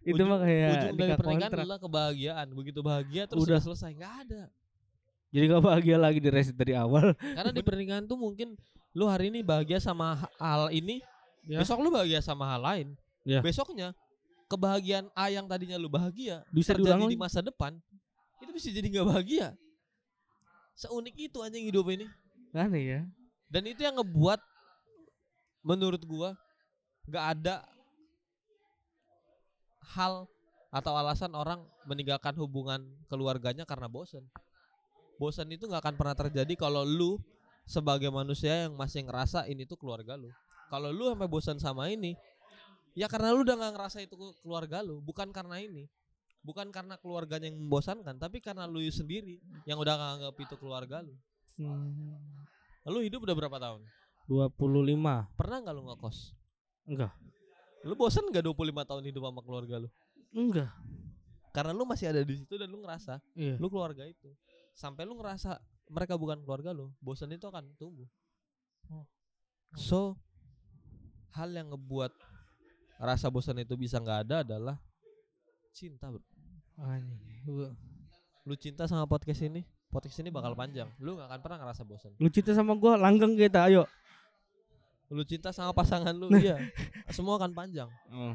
Itu 0.00 0.14
Ujung- 0.14 0.30
mah 0.30 0.38
kayak 0.38 0.70
Ujung 0.70 0.94
dari 0.94 1.02
nikah 1.04 1.18
pernikahan 1.18 1.42
kontrak. 1.44 1.58
adalah 1.58 1.78
kebahagiaan. 1.78 2.46
Begitu 2.52 2.78
bahagia 2.80 3.22
terus 3.26 3.42
Udah. 3.42 3.58
udah 3.58 3.62
selesai, 3.64 3.90
nggak 3.92 4.14
ada. 4.22 4.42
Jadi 5.32 5.44
gak 5.48 5.64
bahagia 5.64 5.96
lagi 5.96 6.20
di 6.20 6.28
reset 6.28 6.52
dari 6.52 6.76
awal. 6.76 7.16
Karena 7.36 7.50
di 7.50 7.64
pernikahan 7.64 8.04
tuh 8.04 8.20
mungkin 8.20 8.52
lu 8.92 9.08
hari 9.08 9.32
ini 9.32 9.40
bahagia 9.40 9.80
sama 9.80 10.20
ha- 10.20 10.32
hal 10.36 10.68
ini, 10.68 11.00
Ya. 11.42 11.58
besok 11.58 11.82
lu 11.82 11.90
bahagia 11.90 12.20
sama 12.22 12.46
hal 12.46 12.60
lain. 12.62 12.88
Ya. 13.26 13.40
Besoknya 13.42 13.96
kebahagiaan 14.46 15.08
A 15.16 15.26
yang 15.26 15.48
tadinya 15.48 15.74
lu 15.80 15.88
bahagia 15.88 16.44
Bisa 16.52 16.76
terjadi 16.76 17.08
di 17.08 17.18
masa 17.18 17.40
depan, 17.40 17.74
itu 18.38 18.52
bisa 18.52 18.68
jadi 18.70 18.86
nggak 18.86 19.08
bahagia. 19.08 19.56
Seunik 20.76 21.16
itu 21.16 21.40
anjing 21.40 21.64
hidup 21.66 21.88
ini. 21.90 22.06
Aneh 22.52 22.82
ya. 22.84 23.00
Dan 23.48 23.64
itu 23.66 23.80
yang 23.80 23.96
ngebuat 23.98 24.38
menurut 25.64 26.02
gua 26.04 26.36
nggak 27.08 27.24
ada 27.38 27.64
hal 29.96 30.28
atau 30.72 30.92
alasan 30.96 31.32
orang 31.34 31.60
meninggalkan 31.84 32.32
hubungan 32.38 32.80
keluarganya 33.10 33.66
karena 33.66 33.90
bosen. 33.90 34.24
Bosen 35.22 35.46
itu 35.54 35.70
nggak 35.70 35.86
akan 35.86 35.94
pernah 35.94 36.18
terjadi 36.18 36.58
kalau 36.58 36.82
lu 36.82 37.22
sebagai 37.62 38.10
manusia 38.10 38.66
yang 38.66 38.74
masih 38.74 39.06
ngerasa 39.06 39.46
ini 39.46 39.62
tuh 39.62 39.78
keluarga 39.78 40.18
lu. 40.18 40.26
Kalau 40.66 40.90
lu 40.90 41.14
sampai 41.14 41.30
bosan 41.30 41.62
sama 41.62 41.86
ini, 41.94 42.18
ya 42.98 43.06
karena 43.06 43.30
lu 43.30 43.46
udah 43.46 43.54
nggak 43.54 43.72
ngerasa 43.78 44.02
itu 44.02 44.18
keluarga 44.42 44.82
lu, 44.82 44.98
bukan 44.98 45.30
karena 45.30 45.62
ini. 45.62 45.86
Bukan 46.42 46.74
karena 46.74 46.98
keluarganya 46.98 47.46
yang 47.46 47.54
membosankan, 47.54 48.18
tapi 48.18 48.42
karena 48.42 48.66
lu 48.66 48.82
sendiri 48.90 49.38
yang 49.62 49.78
udah 49.78 49.94
nggak 49.94 50.10
anggap 50.18 50.34
itu 50.42 50.54
keluarga 50.58 50.98
lu. 50.98 51.14
Hmm. 51.54 52.42
Lu 52.90 52.98
hidup 52.98 53.22
udah 53.22 53.36
berapa 53.38 53.62
tahun? 53.62 53.86
25 54.26 55.38
Pernah 55.38 55.56
nggak 55.62 55.74
lu 55.78 55.82
ngekos? 55.86 56.34
Enggak. 56.90 57.14
Lu 57.86 57.94
bosan 57.94 58.26
gak 58.30 58.42
25 58.42 58.74
tahun 58.86 59.02
hidup 59.06 59.22
sama 59.22 59.40
keluarga 59.42 59.74
lu? 59.86 59.88
Enggak. 60.34 60.70
Karena 61.54 61.70
lu 61.74 61.86
masih 61.86 62.10
ada 62.10 62.22
di 62.22 62.38
situ 62.38 62.54
dan 62.58 62.70
lu 62.70 62.82
ngerasa 62.82 63.22
Iya. 63.38 63.58
lu 63.62 63.66
keluarga 63.70 64.02
itu. 64.06 64.30
Sampai 64.72 65.04
lu 65.04 65.16
ngerasa 65.20 65.60
mereka 65.92 66.16
bukan 66.16 66.40
keluarga 66.40 66.72
lu, 66.72 66.88
bosan 66.98 67.32
itu 67.32 67.44
akan 67.44 67.76
tumbuh. 67.76 68.08
Oh. 68.88 69.04
So 69.76 70.16
hal 71.32 71.48
yang 71.52 71.72
ngebuat 71.72 72.12
rasa 73.00 73.32
bosan 73.32 73.60
itu 73.60 73.76
bisa 73.76 74.00
nggak 74.00 74.28
ada 74.28 74.36
adalah 74.44 74.76
cinta, 75.72 76.12
Bro. 76.12 76.24
Lu 78.42 78.54
cinta 78.58 78.84
sama 78.90 79.08
podcast 79.08 79.40
ini, 79.44 79.64
podcast 79.88 80.18
ini 80.20 80.28
bakal 80.28 80.52
panjang. 80.52 80.88
Lu 80.98 81.14
gak 81.14 81.30
akan 81.30 81.40
pernah 81.40 81.58
ngerasa 81.62 81.82
bosan. 81.86 82.12
Lu 82.18 82.28
cinta 82.28 82.52
sama 82.52 82.74
gua 82.76 82.98
langgeng 82.98 83.38
kita, 83.38 83.70
ayo. 83.70 83.86
Lu 85.12 85.22
cinta 85.28 85.52
sama 85.52 85.70
pasangan 85.76 86.16
lu, 86.16 86.32
iya. 86.36 86.56
Semua 87.12 87.36
akan 87.36 87.52
panjang. 87.52 87.88
Oh. 88.08 88.34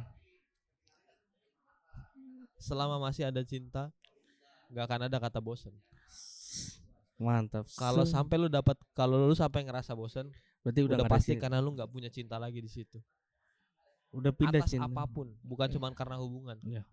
Selama 2.57 2.97
masih 3.01 3.29
ada 3.29 3.41
cinta, 3.45 3.89
nggak 4.73 4.85
akan 4.85 5.01
ada 5.09 5.17
kata 5.17 5.39
bosan. 5.41 5.73
Mantap. 7.17 7.65
Kalau 7.73 8.05
sampai 8.05 8.37
lu 8.37 8.47
dapat 8.47 8.77
kalau 8.93 9.25
lu 9.25 9.33
sampai 9.33 9.65
ngerasa 9.65 9.97
bosan, 9.97 10.29
Berarti 10.61 10.83
udah, 10.83 10.99
Udah, 10.99 11.07
pasti 11.07 11.31
cinta. 11.31 11.47
karena 11.47 11.63
lu 11.63 11.71
nggak 11.73 11.87
punya 11.87 12.09
cinta 12.11 12.35
lagi 12.35 12.59
di 12.59 12.67
situ. 12.67 12.99
udah 14.11 14.31
pindah 14.35 14.63
Atas 14.63 14.71
cinta. 14.71 14.87
apa 14.87 15.03
pun, 15.07 15.31
bukan 15.43 15.67
cuman 15.71 15.91
karena 15.95 16.15
hubungan. 16.19 16.57
Iya. 16.63 16.83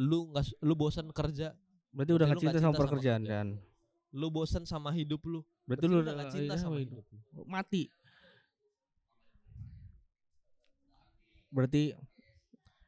Lu 0.00 0.28
nggak 0.32 0.56
lu 0.60 0.72
bosan 0.76 1.08
kerja, 1.12 1.52
Berarti 1.92 2.12
udah 2.16 2.26
Berarti 2.28 2.44
nggak 2.48 2.52
cinta 2.52 2.58
sama 2.60 2.64
cinta 2.64 2.76
sama 2.76 2.82
pekerjaan 2.84 3.22
kerjaan. 3.24 3.48
kan. 3.58 3.66
lu 4.08 4.26
bosan 4.32 4.64
sama 4.64 4.90
hidup 4.96 5.20
lu. 5.24 5.44
Berarti, 5.68 5.84
Berarti 5.84 5.86
lu 5.88 5.96
udah 6.00 6.14
nggak 6.16 6.30
cinta 6.32 6.54
iya, 6.56 6.60
sama 6.60 6.76
hidup. 6.80 7.04
hidup. 7.04 7.06
lu. 7.36 7.42
Mati. 7.44 7.82
Berarti 11.48 11.82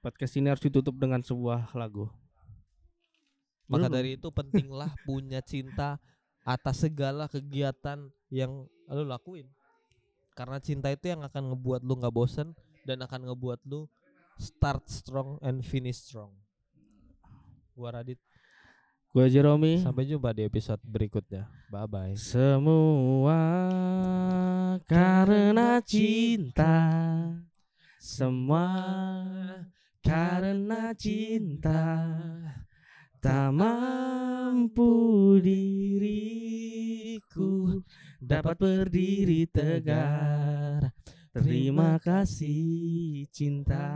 podcast 0.00 0.32
ini 0.36 0.46
harus 0.48 0.64
ditutup 0.64 0.96
dengan 0.96 1.20
sebuah 1.20 1.72
lagu. 1.76 2.08
Maka 3.68 3.86
dari 3.86 4.16
itu 4.18 4.28
pentinglah 4.32 4.90
punya 5.04 5.38
cinta 5.40 6.00
atas 6.50 6.82
segala 6.82 7.30
kegiatan 7.30 8.10
yang 8.30 8.66
lu 8.90 9.04
lakuin. 9.06 9.46
Karena 10.34 10.58
cinta 10.58 10.90
itu 10.90 11.10
yang 11.10 11.22
akan 11.22 11.54
ngebuat 11.54 11.86
lu 11.86 11.94
nggak 12.00 12.14
bosen 12.14 12.56
dan 12.82 12.98
akan 13.06 13.30
ngebuat 13.30 13.62
lu 13.68 13.86
start 14.40 14.88
strong 14.90 15.38
and 15.44 15.62
finish 15.62 16.00
strong. 16.00 16.32
Gua 17.76 17.94
Radit, 17.94 18.18
Gue 19.10 19.26
Jeromi. 19.26 19.82
sampai 19.82 20.06
jumpa 20.06 20.30
di 20.30 20.46
episode 20.46 20.78
berikutnya. 20.86 21.50
Bye 21.70 21.86
bye. 21.90 22.14
Semua 22.14 23.38
karena 24.86 25.82
cinta. 25.82 26.78
Semua 27.98 28.70
karena 30.00 30.94
cinta. 30.94 31.82
Tak 33.20 33.52
mampu 33.52 34.88
diriku 35.44 36.64
dapat 38.16 38.56
berdiri 38.56 39.44
tegar. 39.44 40.88
Terima 41.28 42.00
kasih 42.00 43.28
cinta. 43.28 43.92